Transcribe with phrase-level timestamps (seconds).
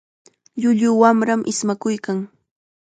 [0.61, 2.19] Llullu wamram ismakuykan.